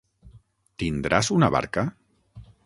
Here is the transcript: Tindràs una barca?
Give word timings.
Tindràs 0.83 1.29
una 1.37 1.51
barca? 1.57 1.85